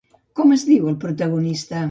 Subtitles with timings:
[0.39, 1.79] Com es diu el protagonista?